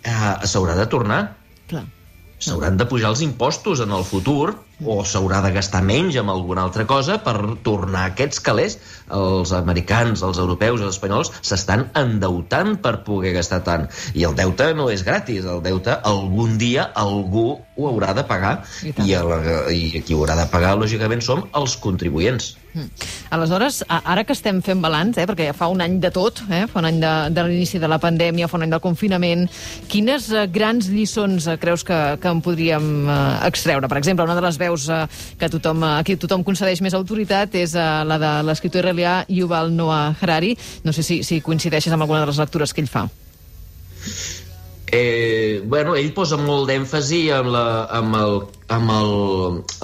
eh, 0.03 0.33
s'haurà 0.45 0.77
de 0.77 0.87
tornar. 0.91 1.21
Clar. 1.69 1.85
S'hauran 2.45 2.75
de 2.77 2.85
pujar 2.85 3.09
els 3.13 3.21
impostos 3.23 3.79
en 3.79 3.93
el 3.95 4.03
futur 4.03 4.57
o 4.83 4.97
s'haurà 5.07 5.39
de 5.41 5.53
gastar 5.55 5.79
menys 5.87 6.17
amb 6.19 6.33
alguna 6.33 6.65
altra 6.67 6.83
cosa 6.85 7.15
per 7.23 7.35
tornar 7.63 8.09
aquests 8.09 8.41
calés. 8.43 8.75
Els 9.07 9.53
americans, 9.55 10.21
els 10.27 10.41
europeus, 10.43 10.83
els 10.83 10.97
espanyols 10.97 11.31
s'estan 11.39 11.87
endeutant 11.95 12.75
per 12.83 12.97
poder 13.07 13.31
gastar 13.37 13.61
tant. 13.63 13.87
I 14.13 14.27
el 14.27 14.35
deute 14.35 14.67
no 14.75 14.89
és 14.91 15.05
gratis, 15.07 15.47
el 15.47 15.63
deute 15.63 15.95
algun 16.11 16.59
dia 16.61 16.89
algú 17.05 17.47
ho 17.55 17.87
haurà 17.87 18.11
de 18.19 18.27
pagar 18.27 18.57
i, 18.83 18.91
i, 18.91 19.15
el, 19.15 19.33
i 19.71 20.03
qui 20.03 20.13
ho 20.13 20.21
haurà 20.21 20.35
de 20.43 20.49
pagar, 20.51 20.75
lògicament, 20.83 21.23
som 21.23 21.47
els 21.55 21.79
contribuents. 21.79 22.51
Mm. 22.75 22.89
Aleshores, 23.31 23.79
ara 23.87 24.25
que 24.27 24.35
estem 24.35 24.59
fent 24.63 24.81
balanç, 24.83 25.17
eh, 25.17 25.25
perquè 25.25 25.47
ja 25.47 25.55
fa 25.55 25.69
un 25.71 25.81
any 25.81 25.95
de 26.03 26.11
tot, 26.11 26.41
eh, 26.51 26.65
fa 26.67 26.81
un 26.81 26.89
any 26.89 26.99
de, 26.99 27.13
de 27.31 27.45
l'inici 27.47 27.79
de 27.79 27.87
la 27.87 27.99
pandèmia, 28.03 28.49
fa 28.51 28.59
un 28.59 28.65
any 28.65 28.73
del 28.73 28.83
confinament, 28.83 29.47
quines 29.91 30.27
eh, 30.33 30.45
grans 30.51 30.89
lliçons 30.91 31.47
eh, 31.47 31.57
creus 31.61 31.85
que, 31.87 31.99
que 32.19 32.31
en 32.35 32.43
podríem 32.43 33.09
eh, 33.09 33.17
extreure? 33.47 33.87
Per 33.87 33.99
exemple, 34.01 34.27
una 34.27 34.35
de 34.35 34.43
les 34.43 34.59
veus 34.59 34.89
eh, 34.91 35.01
que 35.39 35.49
tothom, 35.49 35.87
a 35.87 35.97
qui 36.03 36.19
tothom 36.19 36.43
concedeix 36.43 36.83
més 36.83 36.97
autoritat 36.97 37.55
és 37.55 37.77
eh, 37.79 37.91
la 38.05 38.19
de 38.21 38.33
l'escriptor 38.45 38.83
israelià 38.83 39.21
Yuval 39.31 39.71
Noah 39.71 40.17
Harari. 40.19 40.55
No 40.83 40.91
sé 40.93 41.03
si, 41.03 41.23
si 41.23 41.39
coincideixes 41.41 41.95
amb 41.95 42.03
alguna 42.03 42.25
de 42.25 42.33
les 42.33 42.43
lectures 42.43 42.75
que 42.75 42.83
ell 42.83 42.91
fa. 42.91 43.07
Eh, 44.91 45.63
bueno, 45.65 45.95
ell 45.97 46.11
posa 46.13 46.37
molt 46.37 46.69
d'èmfasi 46.69 47.23
amb, 47.33 47.49
la, 47.55 47.65
amb, 47.99 48.17
el, 48.19 48.37
amb 48.75 48.91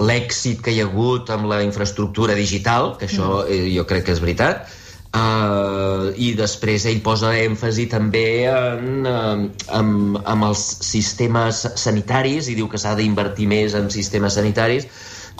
l'èxit 0.08 0.62
que 0.62 0.76
hi 0.76 0.84
ha 0.84 0.90
hagut 0.90 1.32
amb 1.34 1.50
la 1.50 1.64
infraestructura 1.66 2.38
digital, 2.38 2.96
que 3.00 3.10
això 3.10 3.42
mm. 3.42 3.56
eh, 3.56 3.74
jo 3.74 3.88
crec 3.90 4.06
que 4.08 4.16
és 4.18 4.24
veritat, 4.24 4.70
Uh, 5.12 6.14
i 6.16 6.30
després 6.40 6.86
ell 6.88 7.02
posa 7.04 7.34
èmfasi 7.36 7.84
també 7.92 8.48
en, 8.48 9.02
uh, 9.04 9.42
amb, 9.76 10.16
amb 10.24 10.46
els 10.48 10.62
sistemes 10.88 11.66
sanitaris 11.76 12.48
i 12.48 12.56
diu 12.56 12.70
que 12.72 12.80
s'ha 12.80 12.94
d'invertir 12.96 13.50
més 13.52 13.76
en 13.76 13.90
sistemes 13.92 14.38
sanitaris 14.40 14.88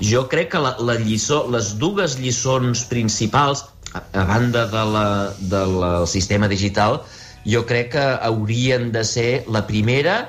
jo 0.04 0.26
crec 0.28 0.52
que 0.52 0.60
la, 0.60 0.74
la 0.84 0.98
lliçó, 1.00 1.46
les 1.56 1.72
dues 1.80 2.18
lliçons 2.20 2.84
principals 2.92 3.64
a, 3.94 4.04
a 4.12 4.26
banda 4.28 4.66
de 4.76 4.84
la, 4.92 5.08
del 5.40 5.80
sistema 6.18 6.52
digital 6.52 7.00
jo 7.46 7.66
crec 7.66 7.94
que 7.96 8.06
haurien 8.22 8.92
de 8.92 9.04
ser 9.08 9.44
la 9.48 9.66
primera 9.68 10.22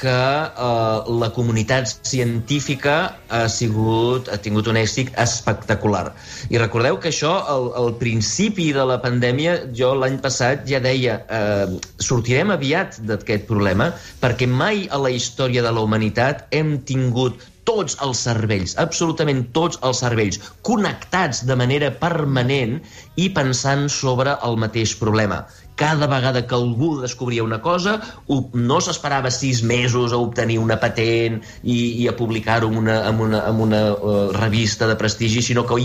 que 0.00 0.08
eh, 0.08 1.12
la 1.20 1.28
comunitat 1.36 1.92
científica 2.08 2.94
ha 3.28 3.42
sigut 3.52 4.30
ha 4.32 4.38
tingut 4.40 4.70
un 4.72 4.78
èxit 4.80 5.12
espectacular. 5.20 6.14
I 6.48 6.58
recordeu 6.62 6.96
que 7.02 7.12
això, 7.12 7.34
al, 7.54 7.70
al 7.76 7.92
principi 8.00 8.70
de 8.76 8.86
la 8.88 8.96
pandèmia, 9.04 9.58
jo 9.76 9.92
l'any 10.00 10.18
passat 10.24 10.64
ja 10.70 10.80
deia 10.80 11.20
eh, 11.28 11.78
sortirem 12.00 12.52
aviat 12.56 13.00
d'aquest 13.04 13.46
problema 13.50 13.92
perquè 14.24 14.48
mai 14.48 14.86
a 14.90 15.00
la 15.04 15.12
història 15.12 15.64
de 15.66 15.72
la 15.76 15.84
humanitat 15.84 16.46
hem 16.56 16.78
tingut 16.88 17.44
tots 17.68 17.94
els 18.02 18.18
cervells, 18.24 18.72
absolutament 18.82 19.44
tots 19.54 19.78
els 19.86 20.00
cervells, 20.02 20.40
connectats 20.66 21.44
de 21.46 21.54
manera 21.54 21.90
permanent 22.00 22.78
i 23.20 23.28
pensant 23.36 23.84
sobre 23.92 24.32
el 24.48 24.56
mateix 24.58 24.96
problema 24.98 25.44
cada 25.80 26.06
vegada 26.06 26.44
que 26.46 26.54
algú 26.54 27.00
descobria 27.00 27.42
una 27.42 27.62
cosa, 27.64 27.96
no 28.52 28.80
s'esperava 28.84 29.30
sis 29.32 29.62
mesos 29.64 30.12
a 30.12 30.20
obtenir 30.20 30.58
una 30.60 30.76
patent 30.80 31.40
i, 31.64 31.78
i 32.02 32.08
a 32.10 32.12
publicar-ho 32.18 32.68
en 32.68 32.76
una, 32.82 32.98
en 33.08 33.22
una, 33.24 33.40
en 33.48 33.62
una 33.64 33.80
uh, 33.94 34.28
revista 34.36 34.86
de 34.90 34.98
prestigi, 35.00 35.40
sinó 35.40 35.64
que 35.64 35.80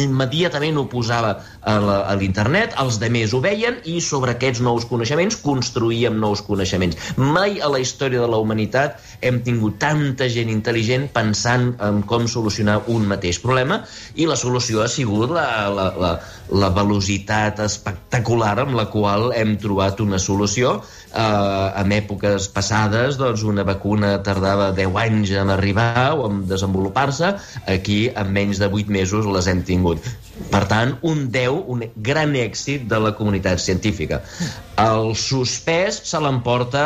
immediatament 0.00 0.76
ho 0.78 0.84
posava 0.92 1.32
a 1.64 2.14
l'internet, 2.20 2.76
els 2.82 2.98
de 3.00 3.08
més 3.10 3.32
ho 3.32 3.40
veien 3.40 3.78
i 3.88 3.96
sobre 4.04 4.36
aquests 4.36 4.60
nous 4.64 4.84
coneixements 4.90 5.38
construïem 5.40 6.20
nous 6.20 6.44
coneixements. 6.44 6.98
Mai 7.16 7.58
a 7.64 7.72
la 7.72 7.80
història 7.80 8.20
de 8.20 8.28
la 8.28 8.38
humanitat 8.44 9.00
hem 9.24 9.40
tingut 9.46 9.80
tanta 9.80 10.28
gent 10.28 10.52
intel·ligent 10.52 11.08
pensant 11.16 11.72
en 11.80 12.04
com 12.04 12.28
solucionar 12.28 12.82
un 12.92 13.08
mateix 13.08 13.40
problema 13.40 13.80
i 14.14 14.28
la 14.28 14.36
solució 14.36 14.84
ha 14.84 14.88
sigut 14.92 15.32
la, 15.32 15.48
la, 15.72 15.88
la, 15.96 16.12
la 16.52 16.70
velocitat 16.76 17.64
espectacular 17.64 18.58
amb 18.66 18.76
la 18.78 18.88
qual 18.92 19.29
hem 19.36 19.56
trobat 19.62 20.00
una 20.04 20.18
solució. 20.22 20.72
Eh, 21.10 21.68
en 21.82 21.94
èpoques 21.96 22.48
passades, 22.54 23.18
doncs, 23.20 23.44
una 23.46 23.64
vacuna 23.66 24.16
tardava 24.26 24.70
10 24.76 24.98
anys 25.04 25.34
en 25.42 25.52
arribar 25.54 26.14
o 26.16 26.26
en 26.30 26.42
desenvolupar-se. 26.50 27.34
Aquí, 27.76 28.00
en 28.10 28.34
menys 28.36 28.62
de 28.62 28.70
8 28.70 28.90
mesos, 28.98 29.28
les 29.30 29.50
hem 29.50 29.62
tingut. 29.66 30.04
Per 30.50 30.64
tant, 30.70 30.96
un 31.06 31.28
10, 31.32 31.64
un 31.74 31.86
gran 31.96 32.36
èxit 32.38 32.86
de 32.90 33.00
la 33.02 33.14
comunitat 33.18 33.62
científica. 33.62 34.22
El 34.80 35.14
suspès 35.18 36.02
se 36.10 36.20
l'emporta 36.22 36.84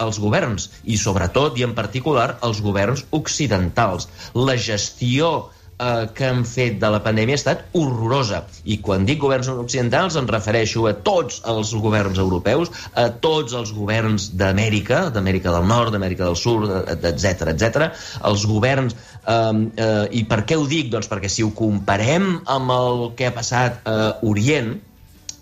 els 0.00 0.18
governs, 0.20 0.70
i 0.84 0.96
sobretot 0.96 1.58
i 1.60 1.64
en 1.66 1.74
particular 1.76 2.38
els 2.46 2.60
governs 2.64 3.04
occidentals. 3.16 4.08
La 4.34 4.56
gestió 4.56 5.50
eh, 5.80 6.08
que 6.14 6.26
han 6.28 6.44
fet 6.48 6.78
de 6.82 6.90
la 6.92 7.00
pandèmia 7.04 7.38
ha 7.38 7.40
estat 7.40 7.64
horrorosa. 7.76 8.42
I 8.64 8.78
quan 8.84 9.06
dic 9.08 9.20
governs 9.22 9.48
occidentals 9.52 10.18
em 10.20 10.28
refereixo 10.30 10.86
a 10.90 10.94
tots 11.06 11.40
els 11.50 11.72
governs 11.84 12.20
europeus, 12.22 12.72
a 12.94 13.08
tots 13.24 13.56
els 13.56 13.72
governs 13.76 14.30
d'Amèrica, 14.40 15.06
d'Amèrica 15.14 15.54
del 15.56 15.68
Nord, 15.70 15.94
d'Amèrica 15.94 16.28
del 16.28 16.38
Sud, 16.38 16.68
etc 16.98 17.54
etc. 17.54 17.90
els 18.30 18.46
governs... 18.50 18.98
Eh, 19.20 19.32
eh, 19.32 20.04
I 20.20 20.24
per 20.28 20.42
què 20.48 20.56
ho 20.58 20.68
dic? 20.68 20.90
Doncs 20.92 21.08
perquè 21.10 21.28
si 21.30 21.44
ho 21.46 21.50
comparem 21.56 22.30
amb 22.50 22.72
el 22.76 23.02
que 23.18 23.28
ha 23.28 23.34
passat 23.36 23.84
a 23.88 23.98
Orient, 24.26 24.78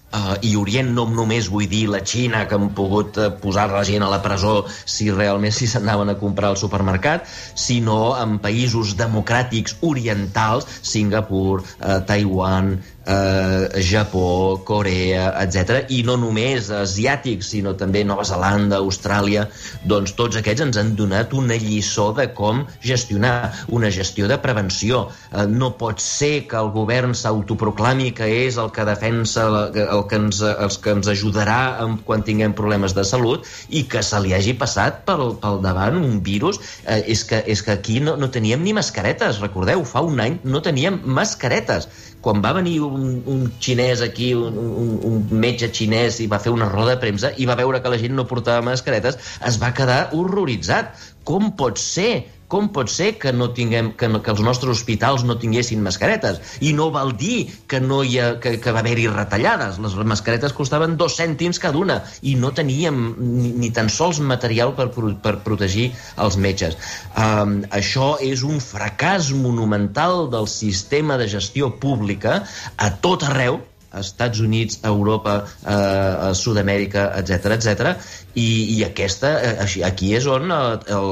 Uh, 0.08 0.38
I 0.40 0.54
Orient 0.56 0.94
no 0.96 1.04
només 1.12 1.50
vull 1.52 1.66
dir 1.68 1.82
la 1.92 2.00
Xina, 2.00 2.46
que 2.48 2.56
han 2.56 2.70
pogut 2.76 3.18
uh, 3.20 3.28
posar 3.42 3.66
la 3.68 3.82
gent 3.84 4.04
a 4.06 4.08
la 4.08 4.22
presó 4.24 4.62
si 4.72 5.10
realment 5.12 5.52
si 5.52 5.68
s'anaven 5.68 6.08
a 6.08 6.16
comprar 6.16 6.48
al 6.54 6.56
supermercat, 6.56 7.28
sinó 7.28 8.14
en 8.16 8.38
països 8.40 8.94
democràtics 8.96 9.76
orientals, 9.84 10.64
Singapur, 10.80 11.60
uh, 11.60 11.98
Taiwan, 12.08 12.78
eh, 13.08 13.82
Japó, 13.82 14.60
Corea, 14.64 15.32
etc. 15.42 15.86
I 15.88 16.02
no 16.06 16.18
només 16.20 16.68
asiàtics, 16.74 17.52
sinó 17.54 17.74
també 17.80 18.04
Nova 18.04 18.26
Zelanda, 18.28 18.82
Austràlia, 18.82 19.46
doncs 19.88 20.14
tots 20.18 20.38
aquests 20.38 20.66
ens 20.66 20.80
han 20.80 20.94
donat 20.98 21.32
una 21.36 21.56
lliçó 21.58 22.10
de 22.16 22.28
com 22.36 22.64
gestionar, 22.84 23.52
una 23.72 23.90
gestió 23.94 24.28
de 24.28 24.38
prevenció. 24.44 25.06
Eh, 25.32 25.46
no 25.48 25.72
pot 25.80 26.02
ser 26.04 26.46
que 26.50 26.60
el 26.60 26.70
govern 26.74 27.16
s'autoproclami 27.16 28.12
que 28.18 28.28
és 28.44 28.60
el 28.60 28.70
que 28.76 28.84
defensa, 28.88 29.46
el 29.72 30.04
que 30.10 30.20
ens, 30.20 30.42
els 30.42 30.78
que 30.84 30.94
ens 30.98 31.08
ajudarà 31.08 31.60
quan 32.04 32.24
tinguem 32.26 32.52
problemes 32.58 32.94
de 32.96 33.06
salut 33.08 33.46
i 33.68 33.84
que 33.88 34.02
se 34.04 34.20
li 34.20 34.34
hagi 34.36 34.54
passat 34.58 35.02
pel, 35.08 35.32
pel 35.40 35.62
davant 35.64 35.96
un 35.96 36.20
virus. 36.24 36.60
Eh, 36.84 37.00
és, 37.14 37.24
que, 37.24 37.40
és 37.46 37.64
que 37.64 37.72
aquí 37.72 37.98
no, 38.04 38.18
no 38.20 38.28
teníem 38.34 38.60
ni 38.62 38.76
mascaretes, 38.76 39.40
recordeu, 39.40 39.84
fa 39.88 40.04
un 40.04 40.20
any 40.20 40.38
no 40.44 40.60
teníem 40.64 41.00
mascaretes 41.18 41.88
quan 42.24 42.42
va 42.44 42.54
venir 42.56 42.78
un, 42.84 43.20
un 43.30 43.44
xinès 43.62 44.02
aquí, 44.04 44.32
un, 44.34 44.56
un, 44.58 44.94
un 45.10 45.40
metge 45.44 45.70
xinès, 45.74 46.20
i 46.24 46.26
va 46.30 46.40
fer 46.42 46.52
una 46.54 46.68
roda 46.70 46.96
de 46.96 47.02
premsa 47.04 47.32
i 47.38 47.46
va 47.48 47.58
veure 47.58 47.82
que 47.82 47.92
la 47.92 48.00
gent 48.00 48.16
no 48.18 48.26
portava 48.30 48.64
mascaretes, 48.66 49.20
es 49.50 49.60
va 49.62 49.74
quedar 49.76 50.00
horroritzat. 50.18 50.94
Com 51.28 51.52
pot 51.60 51.78
ser 51.82 52.24
com 52.48 52.68
pot 52.72 52.90
ser 52.92 53.12
que, 53.20 53.32
no 53.36 53.50
tinguem, 53.56 53.92
que, 53.98 54.08
no, 54.08 54.22
que 54.24 54.32
els 54.32 54.40
nostres 54.44 54.78
hospitals 54.78 55.24
no 55.28 55.36
tinguessin 55.40 55.82
mascaretes? 55.84 56.40
I 56.64 56.72
no 56.76 56.88
vol 56.94 57.12
dir 57.20 57.46
que, 57.68 57.80
no 57.84 58.00
hi 58.02 58.18
ha, 58.18 58.28
que, 58.42 58.56
que 58.62 58.74
va 58.74 58.82
haver-hi 58.82 59.06
retallades. 59.12 59.78
Les 59.84 59.96
mascaretes 60.14 60.56
costaven 60.56 60.96
dos 61.00 61.18
cèntims 61.20 61.60
cada 61.62 61.80
una 61.80 62.00
i 62.22 62.34
no 62.40 62.52
teníem 62.56 63.00
ni, 63.20 63.52
ni 63.62 63.72
tan 63.74 63.92
sols 63.92 64.22
material 64.24 64.74
per, 64.78 64.88
per 65.22 65.36
protegir 65.44 65.90
els 66.16 66.40
metges. 66.40 66.78
Um, 67.14 67.60
això 67.70 68.14
és 68.24 68.44
un 68.46 68.62
fracàs 68.64 69.32
monumental 69.36 70.26
del 70.32 70.48
sistema 70.50 71.20
de 71.20 71.28
gestió 71.28 71.74
pública 71.82 72.42
a 72.76 72.94
tot 73.04 73.28
arreu, 73.28 73.60
Estats 73.98 74.40
Units, 74.40 74.80
Europa, 74.84 75.44
eh, 75.64 76.34
Sud-amèrica, 76.34 77.06
etc 77.16 77.54
etc. 77.56 77.94
I, 78.34 78.76
i 78.76 78.84
aquesta, 78.86 79.32
eh, 79.42 79.82
aquí 79.86 80.14
és 80.18 80.26
on 80.30 80.52
eh, 80.52 80.58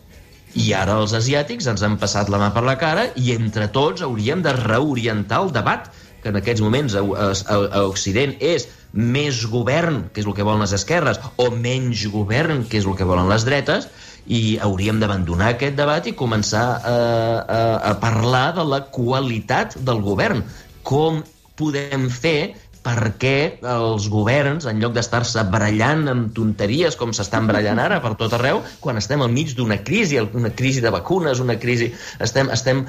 I 0.60 0.72
ara 0.76 0.98
els 1.00 1.14
asiàtics 1.16 1.68
ens 1.72 1.84
han 1.84 1.96
passat 2.00 2.28
la 2.32 2.40
mà 2.42 2.50
per 2.52 2.64
la 2.66 2.76
cara 2.80 3.08
i 3.16 3.32
entre 3.36 3.70
tots 3.72 4.04
hauríem 4.04 4.44
de 4.44 4.52
reorientar 4.60 5.40
el 5.44 5.54
debat 5.56 5.88
que 6.22 6.32
en 6.32 6.40
aquests 6.40 6.64
moments 6.64 6.96
a, 6.98 7.04
a, 7.04 7.56
a 7.80 7.86
Occident 7.86 8.36
és 8.42 8.68
més 8.96 9.44
govern, 9.52 10.06
que 10.12 10.22
és 10.22 10.26
el 10.26 10.34
que 10.34 10.44
volen 10.46 10.64
les 10.64 10.74
esquerres, 10.76 11.20
o 11.36 11.50
menys 11.52 12.06
govern, 12.10 12.64
que 12.64 12.80
és 12.80 12.88
el 12.88 12.96
que 12.96 13.06
volen 13.08 13.28
les 13.30 13.44
dretes, 13.46 13.88
i 14.26 14.56
hauríem 14.58 14.98
d'abandonar 14.98 15.52
aquest 15.54 15.76
debat 15.78 16.06
i 16.08 16.16
començar 16.18 16.66
a, 16.80 16.94
a, 17.38 17.60
a 17.92 17.96
parlar 18.02 18.48
de 18.56 18.64
la 18.66 18.80
qualitat 18.90 19.76
del 19.86 20.02
govern. 20.02 20.42
Com 20.86 21.22
podem 21.56 22.08
fer 22.12 22.56
perquè 22.86 23.58
els 23.66 24.06
governs, 24.12 24.68
en 24.70 24.78
lloc 24.82 24.94
d'estar-se 24.94 25.42
barallant 25.50 26.06
amb 26.12 26.28
tonteries 26.36 26.94
com 26.98 27.10
s'estan 27.16 27.48
barallant 27.50 27.80
ara 27.82 27.98
per 28.04 28.14
tot 28.20 28.36
arreu, 28.38 28.62
quan 28.80 29.00
estem 29.00 29.24
al 29.24 29.32
mig 29.34 29.56
d'una 29.58 29.80
crisi, 29.82 30.20
una 30.22 30.54
crisi 30.54 30.84
de 30.84 30.94
vacunes, 30.94 31.42
una 31.42 31.58
crisi... 31.58 31.90
Estem, 32.22 32.52
estem 32.54 32.84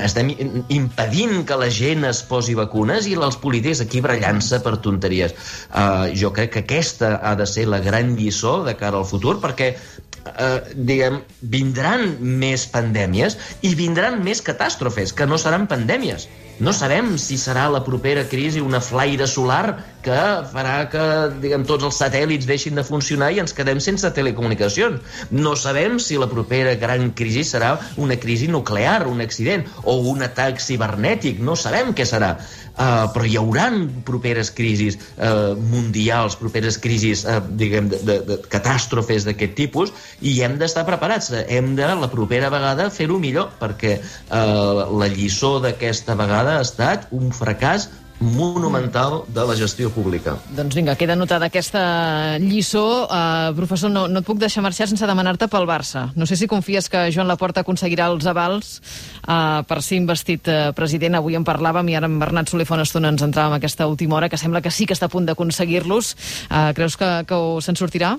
estem 0.00 0.32
impedint 0.68 1.44
que 1.48 1.58
la 1.60 1.70
gent 1.72 2.04
es 2.08 2.22
posi 2.26 2.56
vacunes 2.58 3.08
i 3.08 3.16
els 3.16 3.38
polítics 3.40 3.82
aquí 3.84 4.02
brallant-se 4.04 4.60
per 4.64 4.76
tonteries. 4.84 5.34
Uh, 5.70 6.10
jo 6.16 6.32
crec 6.36 6.54
que 6.54 6.64
aquesta 6.64 7.16
ha 7.22 7.34
de 7.38 7.46
ser 7.46 7.66
la 7.70 7.80
gran 7.84 8.14
lliçó 8.18 8.60
de 8.66 8.76
cara 8.76 9.00
al 9.00 9.08
futur, 9.08 9.38
perquè 9.42 9.72
uh, 9.76 10.60
diguem, 10.74 11.20
vindran 11.40 12.16
més 12.20 12.66
pandèmies 12.70 13.38
i 13.62 13.74
vindran 13.78 14.20
més 14.24 14.42
catàstrofes, 14.44 15.14
que 15.16 15.28
no 15.28 15.40
seran 15.40 15.68
pandèmies. 15.70 16.28
No 16.60 16.74
sabem 16.76 17.14
si 17.16 17.38
serà 17.40 17.70
la 17.72 17.80
propera 17.80 18.26
crisi 18.28 18.60
una 18.60 18.82
flaire 18.84 19.24
solar 19.26 19.78
que 20.04 20.16
farà 20.52 20.74
que 20.92 21.04
diguem, 21.40 21.64
tots 21.68 21.86
els 21.88 22.00
satèl·lits 22.02 22.48
deixin 22.48 22.76
de 22.76 22.84
funcionar 22.84 23.30
i 23.32 23.40
ens 23.40 23.56
quedem 23.56 23.80
sense 23.80 24.08
telecomunicacions. 24.16 25.00
No 25.32 25.54
sabem 25.56 25.96
si 26.04 26.18
la 26.20 26.28
propera 26.28 26.74
gran 26.80 27.14
crisi 27.16 27.46
serà 27.48 27.74
una 27.96 28.18
crisi 28.20 28.48
nuclear, 28.52 29.06
un 29.08 29.24
accident, 29.24 29.64
o 29.84 29.96
un 30.12 30.20
atac 30.26 30.60
cibernètic. 30.60 31.40
No 31.40 31.56
sabem 31.56 31.94
què 31.96 32.04
serà. 32.08 32.34
Uh, 32.80 33.10
però 33.12 33.26
hi 33.28 33.34
hauran 33.36 33.80
properes 34.08 34.48
crisis 34.56 34.96
uh, 35.18 35.52
mundials, 35.58 36.36
properes 36.40 36.78
crisis, 36.80 37.26
uh, 37.28 37.40
diguem, 37.60 37.90
de, 37.92 37.98
de, 38.08 38.14
de 38.24 38.38
catàstrofes 38.52 39.26
d'aquest 39.26 39.52
tipus, 39.58 39.92
i 40.24 40.38
hem 40.44 40.56
d'estar 40.60 40.86
preparats. 40.88 41.28
Hem 41.42 41.74
de, 41.76 41.88
la 42.00 42.08
propera 42.12 42.48
vegada, 42.52 42.88
fer-ho 42.94 43.18
millor, 43.20 43.50
perquè 43.60 43.98
uh, 44.00 44.86
la 44.96 45.10
lliçó 45.12 45.58
d'aquesta 45.60 46.16
vegada 46.16 46.49
ha 46.58 46.64
estat 46.66 47.08
un 47.14 47.30
fracàs 47.34 47.88
monumental 48.20 49.24
de 49.32 49.44
la 49.48 49.56
gestió 49.56 49.88
pública. 49.90 50.34
Doncs 50.52 50.76
vinga, 50.76 50.94
queda 51.00 51.16
notada 51.16 51.48
aquesta 51.48 52.36
lliçó. 52.38 53.08
Uh, 53.08 53.54
professor, 53.56 53.90
no, 53.90 54.06
no 54.12 54.20
et 54.20 54.28
puc 54.28 54.38
deixar 54.38 54.62
marxar 54.62 54.90
sense 54.90 55.08
demanar-te 55.08 55.48
pel 55.48 55.64
Barça. 55.68 56.10
No 56.20 56.28
sé 56.28 56.36
si 56.36 56.48
confies 56.50 56.90
que 56.92 57.06
Joan 57.14 57.30
Laporta 57.32 57.64
aconseguirà 57.64 58.10
els 58.12 58.28
avals 58.28 58.76
uh, 59.24 59.64
per 59.64 59.80
ser 59.82 59.96
investit 60.02 60.52
uh, 60.52 60.74
president. 60.76 61.16
Avui 61.16 61.38
en 61.38 61.48
parlàvem 61.48 61.88
i 61.88 61.96
ara 61.96 62.10
amb 62.12 62.20
Bernat 62.20 62.52
Soler 62.52 62.68
fa 62.68 62.76
una 62.76 62.84
estona 62.84 63.08
ens 63.08 63.24
entràvem 63.24 63.56
a 63.56 63.60
aquesta 63.62 63.88
última 63.88 64.20
hora, 64.20 64.28
que 64.28 64.40
sembla 64.40 64.60
que 64.60 64.70
sí 64.70 64.84
que 64.84 64.96
està 64.96 65.08
a 65.08 65.12
punt 65.12 65.24
d'aconseguir-los. 65.30 66.14
Uh, 66.50 66.70
creus 66.76 67.00
que, 67.00 67.10
que 67.24 67.42
se'n 67.64 67.80
sortirà? 67.80 68.18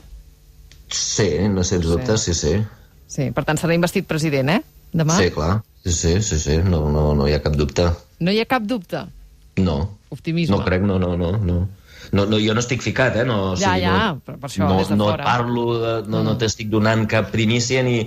Sí, 0.92 1.30
no 1.48 1.64
sens 1.64 1.86
dubte, 1.86 2.18
sí. 2.18 2.34
sí, 2.34 2.40
sí. 2.42 2.62
Sí, 3.12 3.30
per 3.36 3.46
tant 3.46 3.60
serà 3.60 3.78
investit 3.78 4.10
president, 4.10 4.50
eh? 4.50 4.62
Demà? 4.98 5.22
Sí, 5.22 5.30
clar. 5.36 5.60
Sí, 5.84 5.92
sí, 5.92 6.22
sí, 6.22 6.40
sí. 6.40 6.58
No, 6.64 6.90
no, 6.94 7.12
no 7.18 7.28
hi 7.28 7.36
ha 7.36 7.42
cap 7.44 7.58
dubte. 7.58 7.90
No 8.22 8.34
hi 8.34 8.42
ha 8.42 8.48
cap 8.50 8.66
dubte? 8.70 9.06
No. 9.62 9.78
Optimisme. 10.14 10.56
No 10.56 10.66
crec, 10.66 10.84
no, 10.86 11.00
no, 11.00 11.16
no. 11.18 11.38
no. 11.38 11.62
No, 12.12 12.26
no, 12.26 12.40
jo 12.42 12.54
no 12.58 12.60
estic 12.60 12.82
ficat, 12.84 13.16
eh? 13.22 13.24
No, 13.24 13.54
o 13.54 13.56
sigui, 13.56 13.84
ja, 13.86 13.94
ja, 13.94 14.08
no, 14.12 14.20
per 14.26 14.34
això, 14.50 14.66
no, 14.66 14.80
des 14.82 14.90
de 14.92 14.98
no 15.00 15.08
fora. 15.12 15.24
parlo, 15.24 15.66
de, 15.80 15.92
no, 16.10 16.20
mm. 16.20 16.26
no 16.28 16.34
t'estic 16.42 16.68
donant 16.74 17.06
cap 17.08 17.30
primícia 17.32 17.84
ni 17.88 18.02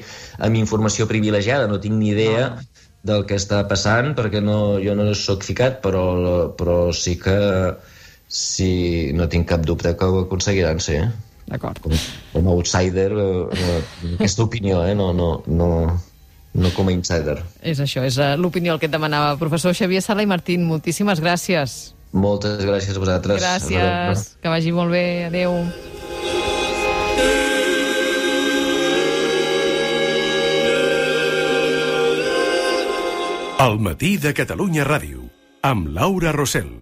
amb 0.44 0.58
informació 0.60 1.06
privilegiada, 1.08 1.70
no 1.70 1.78
tinc 1.80 1.96
ni 1.96 2.10
idea 2.10 2.50
no. 2.50 2.64
del 3.12 3.24
que 3.30 3.38
està 3.40 3.62
passant, 3.70 4.12
perquè 4.18 4.42
no, 4.44 4.58
jo 4.84 4.96
no 4.98 5.06
sóc 5.16 5.46
ficat, 5.46 5.78
però, 5.84 6.04
però 6.58 6.78
sí 6.92 7.16
que 7.22 7.38
sí, 8.28 9.12
no 9.16 9.30
tinc 9.32 9.48
cap 9.54 9.64
dubte 9.64 9.94
que 9.96 10.10
ho 10.10 10.24
aconseguiran, 10.26 10.82
sí. 10.84 10.98
D'acord. 11.48 11.80
Com, 11.84 11.94
com 12.34 12.50
a 12.50 12.58
outsider, 12.58 13.10
eh, 13.14 13.80
aquesta 14.16 14.44
opinió, 14.44 14.82
eh? 14.84 14.92
No, 14.98 15.12
no, 15.16 15.30
no, 15.46 15.70
no 16.54 16.70
com 16.74 16.88
a 16.88 16.94
insider. 16.94 17.40
És 17.62 17.82
això, 17.82 18.04
és 18.06 18.18
uh, 18.18 18.34
l'opinió 18.38 18.74
el 18.74 18.80
que 18.80 18.88
et 18.88 18.94
demanava. 18.94 19.34
Professor 19.40 19.74
Xavier 19.74 20.02
Sala 20.02 20.24
i 20.24 20.30
Martín, 20.30 20.64
moltíssimes 20.68 21.22
gràcies. 21.22 21.94
Moltes 22.14 22.62
gràcies 22.62 22.94
a 22.94 23.02
vosaltres. 23.02 23.42
Gràcies, 23.42 24.28
que 24.40 24.52
vagi 24.52 24.72
molt 24.72 24.94
bé. 24.94 25.26
Adéu. 25.26 25.58
El 33.64 33.78
matí 33.78 34.16
de 34.18 34.32
Catalunya 34.34 34.84
Ràdio, 34.86 35.28
amb 35.62 35.86
Laura 35.94 36.32
Rossell. 36.34 36.72